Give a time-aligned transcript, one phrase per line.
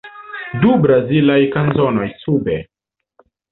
[0.63, 2.59] Du brazilaj kanzonoj, sube.